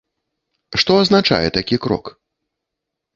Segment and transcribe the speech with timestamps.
[0.83, 2.05] Што азначае такі крок?